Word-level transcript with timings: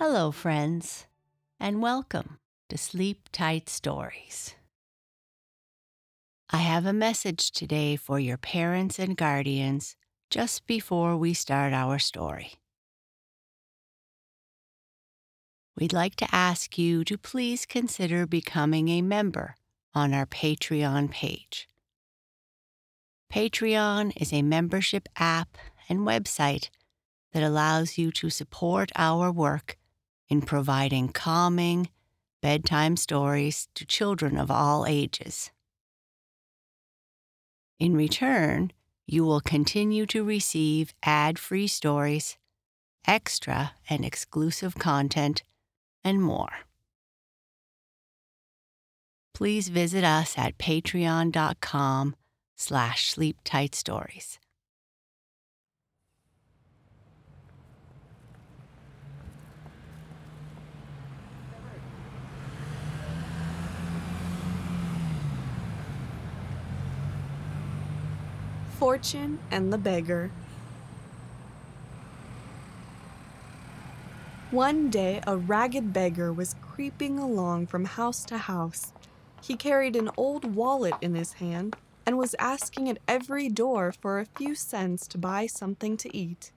Hello, 0.00 0.30
friends, 0.30 1.08
and 1.58 1.82
welcome 1.82 2.38
to 2.68 2.78
Sleep 2.78 3.28
Tight 3.32 3.68
Stories. 3.68 4.54
I 6.50 6.58
have 6.58 6.86
a 6.86 6.92
message 6.92 7.50
today 7.50 7.96
for 7.96 8.20
your 8.20 8.36
parents 8.36 9.00
and 9.00 9.16
guardians 9.16 9.96
just 10.30 10.68
before 10.68 11.16
we 11.16 11.34
start 11.34 11.72
our 11.72 11.98
story. 11.98 12.52
We'd 15.76 15.92
like 15.92 16.14
to 16.18 16.32
ask 16.32 16.78
you 16.78 17.02
to 17.02 17.18
please 17.18 17.66
consider 17.66 18.24
becoming 18.24 18.88
a 18.90 19.02
member 19.02 19.56
on 19.96 20.14
our 20.14 20.26
Patreon 20.26 21.10
page. 21.10 21.68
Patreon 23.32 24.12
is 24.14 24.32
a 24.32 24.42
membership 24.42 25.08
app 25.16 25.58
and 25.88 26.06
website 26.06 26.68
that 27.32 27.42
allows 27.42 27.98
you 27.98 28.12
to 28.12 28.30
support 28.30 28.92
our 28.94 29.32
work 29.32 29.76
in 30.28 30.42
providing 30.42 31.08
calming, 31.08 31.88
bedtime 32.42 32.96
stories 32.96 33.68
to 33.74 33.84
children 33.84 34.38
of 34.38 34.50
all 34.50 34.86
ages. 34.86 35.50
In 37.78 37.96
return, 37.96 38.72
you 39.06 39.24
will 39.24 39.40
continue 39.40 40.04
to 40.06 40.22
receive 40.24 40.92
ad 41.02 41.38
free 41.38 41.66
stories, 41.66 42.36
extra 43.06 43.72
and 43.88 44.04
exclusive 44.04 44.74
content, 44.74 45.42
and 46.04 46.22
more. 46.22 46.50
Please 49.32 49.68
visit 49.68 50.04
us 50.04 50.36
at 50.36 50.58
patreon.com 50.58 52.16
slash 52.56 53.14
sleeptightstories. 53.14 54.38
Fortune 68.78 69.40
and 69.50 69.72
the 69.72 69.78
Beggar. 69.78 70.30
One 74.52 74.88
day, 74.88 75.20
a 75.26 75.36
ragged 75.36 75.92
beggar 75.92 76.32
was 76.32 76.54
creeping 76.62 77.18
along 77.18 77.66
from 77.66 77.86
house 77.86 78.24
to 78.26 78.38
house. 78.38 78.92
He 79.42 79.56
carried 79.56 79.96
an 79.96 80.10
old 80.16 80.54
wallet 80.54 80.94
in 81.00 81.16
his 81.16 81.32
hand 81.34 81.74
and 82.06 82.16
was 82.16 82.36
asking 82.38 82.88
at 82.88 83.00
every 83.08 83.48
door 83.48 83.90
for 83.90 84.20
a 84.20 84.26
few 84.26 84.54
cents 84.54 85.08
to 85.08 85.18
buy 85.18 85.48
something 85.48 85.96
to 85.96 86.16
eat. 86.16 86.52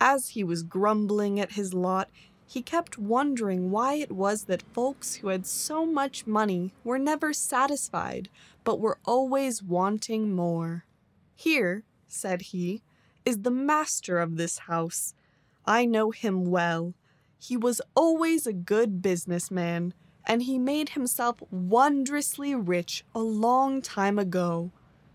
As 0.00 0.30
he 0.30 0.42
was 0.42 0.62
grumbling 0.62 1.38
at 1.38 1.52
his 1.52 1.74
lot, 1.74 2.08
he 2.46 2.62
kept 2.62 2.96
wondering 2.96 3.70
why 3.70 3.96
it 3.96 4.12
was 4.12 4.44
that 4.44 4.72
folks 4.72 5.16
who 5.16 5.28
had 5.28 5.46
so 5.46 5.84
much 5.84 6.26
money 6.26 6.72
were 6.84 6.98
never 6.98 7.34
satisfied, 7.34 8.30
but 8.64 8.80
were 8.80 8.98
always 9.04 9.62
wanting 9.62 10.34
more. 10.34 10.86
Here, 11.36 11.84
said 12.08 12.40
he, 12.40 12.82
is 13.24 13.42
the 13.42 13.50
master 13.50 14.18
of 14.18 14.36
this 14.36 14.58
house. 14.60 15.14
I 15.66 15.84
know 15.84 16.10
him 16.10 16.46
well. 16.50 16.94
He 17.38 17.56
was 17.56 17.82
always 17.94 18.46
a 18.46 18.52
good 18.52 19.02
businessman, 19.02 19.92
and 20.26 20.42
he 20.42 20.58
made 20.58 20.90
himself 20.90 21.36
wondrously 21.50 22.54
rich 22.54 23.04
a 23.14 23.20
long 23.20 23.82
time 23.82 24.18
ago. 24.18 24.72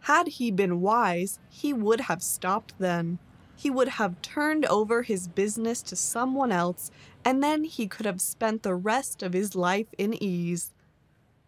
Had 0.00 0.28
he 0.28 0.50
been 0.50 0.80
wise, 0.80 1.38
he 1.48 1.72
would 1.72 2.02
have 2.02 2.22
stopped 2.22 2.74
then. 2.78 3.18
He 3.56 3.70
would 3.70 3.88
have 3.88 4.20
turned 4.20 4.66
over 4.66 5.02
his 5.02 5.28
business 5.28 5.80
to 5.82 5.96
someone 5.96 6.52
else, 6.52 6.90
and 7.24 7.42
then 7.42 7.64
he 7.64 7.86
could 7.86 8.04
have 8.04 8.20
spent 8.20 8.62
the 8.62 8.74
rest 8.74 9.22
of 9.22 9.32
his 9.32 9.54
life 9.54 9.86
in 9.96 10.20
ease. 10.22 10.72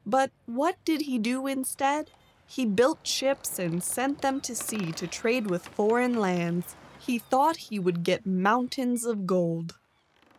But 0.07 0.31
what 0.47 0.77
did 0.85 1.03
he 1.03 1.19
do 1.19 1.47
instead? 1.47 2.13
He 2.55 2.67
built 2.67 3.05
ships 3.05 3.59
and 3.59 3.83
sent 3.83 4.23
them 4.23 4.41
to 4.43 4.55
sea 4.55 4.93
to 4.93 5.09
trade 5.09 5.51
with 5.51 5.67
foreign 5.67 6.15
lands. 6.15 6.77
He 7.01 7.19
thought 7.19 7.57
he 7.57 7.81
would 7.81 8.05
get 8.05 8.25
mountains 8.25 9.05
of 9.05 9.27
gold. 9.27 9.77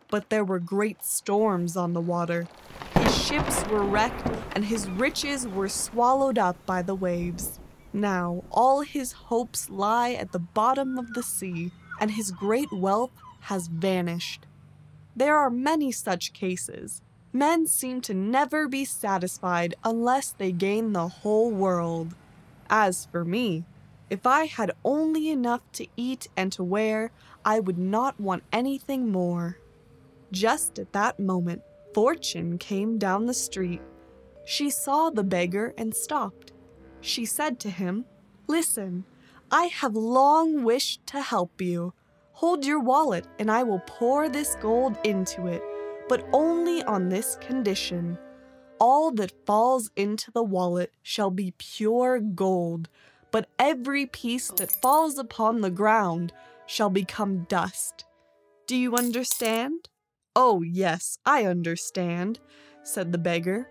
But 0.08 0.30
there 0.30 0.42
were 0.42 0.58
great 0.58 1.04
storms 1.04 1.76
on 1.76 1.92
the 1.92 2.00
water. 2.00 2.48
His 2.94 3.22
ships 3.22 3.66
were 3.66 3.82
wrecked, 3.82 4.26
and 4.54 4.64
his 4.64 4.88
riches 4.88 5.46
were 5.46 5.68
swallowed 5.68 6.38
up 6.38 6.56
by 6.64 6.80
the 6.80 6.94
waves. 6.94 7.60
Now 7.92 8.44
all 8.50 8.80
his 8.80 9.12
hopes 9.12 9.68
lie 9.68 10.12
at 10.12 10.32
the 10.32 10.38
bottom 10.38 10.96
of 10.96 11.12
the 11.12 11.22
sea, 11.22 11.70
and 12.00 12.12
his 12.12 12.30
great 12.30 12.72
wealth 12.72 13.12
has 13.40 13.68
vanished. 13.68 14.46
There 15.14 15.36
are 15.36 15.50
many 15.50 15.92
such 15.92 16.32
cases. 16.32 17.02
Men 17.36 17.66
seem 17.66 18.00
to 18.00 18.14
never 18.14 18.66
be 18.66 18.86
satisfied 18.86 19.74
unless 19.84 20.30
they 20.30 20.52
gain 20.52 20.94
the 20.94 21.06
whole 21.06 21.50
world. 21.50 22.14
As 22.70 23.04
for 23.12 23.26
me, 23.26 23.66
if 24.08 24.26
I 24.26 24.46
had 24.46 24.70
only 24.82 25.28
enough 25.28 25.60
to 25.72 25.86
eat 25.98 26.28
and 26.34 26.50
to 26.52 26.64
wear, 26.64 27.10
I 27.44 27.60
would 27.60 27.76
not 27.76 28.18
want 28.18 28.42
anything 28.54 29.12
more. 29.12 29.58
Just 30.32 30.78
at 30.78 30.94
that 30.94 31.20
moment, 31.20 31.60
Fortune 31.92 32.56
came 32.56 32.96
down 32.96 33.26
the 33.26 33.34
street. 33.34 33.82
She 34.46 34.70
saw 34.70 35.10
the 35.10 35.22
beggar 35.22 35.74
and 35.76 35.94
stopped. 35.94 36.52
She 37.02 37.26
said 37.26 37.60
to 37.60 37.68
him, 37.68 38.06
Listen, 38.46 39.04
I 39.50 39.64
have 39.66 39.94
long 39.94 40.64
wished 40.64 41.06
to 41.08 41.20
help 41.20 41.60
you. 41.60 41.92
Hold 42.32 42.64
your 42.64 42.80
wallet, 42.80 43.26
and 43.38 43.50
I 43.50 43.62
will 43.62 43.82
pour 43.86 44.30
this 44.30 44.54
gold 44.54 44.96
into 45.04 45.48
it 45.48 45.62
but 46.08 46.26
only 46.32 46.82
on 46.84 47.08
this 47.08 47.36
condition. 47.40 48.18
All 48.78 49.10
that 49.12 49.46
falls 49.46 49.90
into 49.96 50.30
the 50.30 50.42
wallet 50.42 50.92
shall 51.02 51.30
be 51.30 51.54
pure 51.58 52.20
gold, 52.20 52.88
but 53.30 53.48
every 53.58 54.06
piece 54.06 54.50
that 54.52 54.80
falls 54.82 55.18
upon 55.18 55.60
the 55.60 55.70
ground 55.70 56.32
shall 56.66 56.90
become 56.90 57.44
dust. 57.48 58.04
Do 58.66 58.76
you 58.76 58.96
understand? 58.96 59.88
Oh, 60.34 60.62
yes, 60.62 61.18
I 61.24 61.44
understand, 61.44 62.40
said 62.82 63.12
the 63.12 63.18
beggar. 63.18 63.68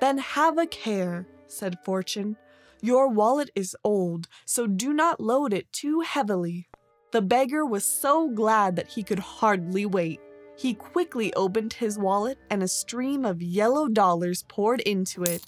Then 0.00 0.18
have 0.18 0.58
a 0.58 0.66
care, 0.66 1.26
said 1.46 1.78
Fortune. 1.84 2.36
Your 2.82 3.08
wallet 3.08 3.50
is 3.54 3.76
old, 3.82 4.28
so 4.44 4.66
do 4.66 4.92
not 4.92 5.20
load 5.20 5.52
it 5.52 5.72
too 5.72 6.00
heavily. 6.00 6.68
The 7.12 7.22
beggar 7.22 7.64
was 7.64 7.84
so 7.84 8.28
glad 8.28 8.76
that 8.76 8.88
he 8.88 9.02
could 9.02 9.18
hardly 9.18 9.86
wait. 9.86 10.20
He 10.56 10.74
quickly 10.74 11.32
opened 11.34 11.74
his 11.74 11.98
wallet 11.98 12.38
and 12.48 12.62
a 12.62 12.68
stream 12.68 13.24
of 13.24 13.42
yellow 13.42 13.88
dollars 13.88 14.44
poured 14.48 14.80
into 14.80 15.22
it. 15.22 15.44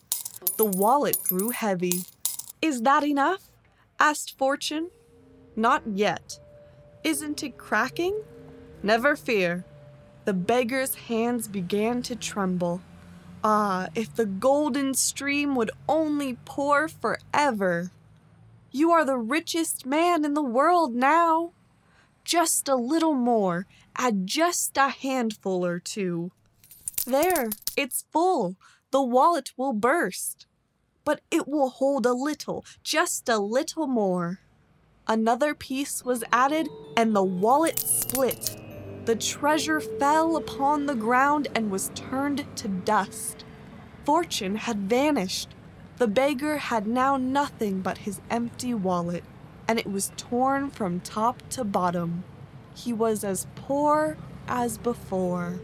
The 0.57 0.65
wallet 0.65 1.19
grew 1.23 1.51
heavy. 1.51 2.03
Is 2.61 2.83
that 2.83 3.05
enough? 3.05 3.49
asked 3.99 4.37
Fortune. 4.37 4.91
Not 5.55 5.83
yet. 5.87 6.39
Isn't 7.05 7.43
it 7.43 7.57
cracking? 7.57 8.23
Never 8.83 9.17
fear. 9.17 9.65
The 10.25 10.35
beggar's 10.35 10.95
hands 10.95 11.47
began 11.47 12.03
to 12.03 12.17
tremble. 12.17 12.83
Ah, 13.45 13.89
if 13.95 14.15
the 14.15 14.27
golden 14.27 14.93
stream 14.95 15.55
would 15.55 15.71
only 15.89 16.37
pour 16.45 16.89
forever! 16.89 17.93
You 18.73 18.91
are 18.91 19.05
the 19.05 19.17
richest 19.17 19.87
man 19.87 20.25
in 20.25 20.35
the 20.35 20.43
world 20.43 20.95
now. 20.95 21.53
Just 22.27 22.69
a 22.69 22.75
little 22.75 23.15
more, 23.15 23.67
Add 23.99 24.27
just 24.27 24.77
a 24.77 24.89
handful 24.89 25.65
or 25.65 25.79
two. 25.79 26.31
There, 27.07 27.49
it's 27.77 28.05
full. 28.13 28.57
The 28.91 29.03
wallet 29.03 29.53
will 29.57 29.73
burst. 29.73 30.47
But 31.05 31.23
it 31.31 31.49
will 31.49 31.71
hold 31.71 32.05
a 32.05 32.13
little, 32.13 32.65
just 32.83 33.29
a 33.29 33.39
little 33.39 33.87
more. 33.87 34.41
Another 35.09 35.55
piece 35.55 36.05
was 36.05 36.25
added, 36.31 36.69
and 36.97 37.17
the 37.17 37.25
wallet 37.25 37.79
split. 37.79 38.57
The 39.07 39.17
treasure 39.17 39.81
fell 39.81 40.37
upon 40.37 40.87
the 40.87 40.97
ground 40.97 41.49
and 41.55 41.71
was 41.71 41.93
turned 41.95 42.45
to 42.57 42.69
dust. 42.69 43.45
Fortune 44.05 44.57
had 44.57 44.91
vanished. 44.91 45.49
The 45.97 46.09
beggar 46.09 46.59
had 46.59 46.87
now 46.87 47.17
nothing 47.17 47.81
but 47.81 47.99
his 47.99 48.21
empty 48.29 48.75
wallet, 48.75 49.25
and 49.69 49.79
it 49.79 49.87
was 49.87 50.13
torn 50.17 50.71
from 50.71 51.01
top 51.01 51.43
to 51.51 51.65
bottom 51.65 52.25
he 52.77 52.93
was 52.93 53.25
as 53.25 53.47
poor 53.55 54.19
as 54.47 54.77
before. 54.79 55.59